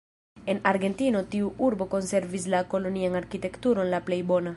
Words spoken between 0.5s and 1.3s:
En Argentino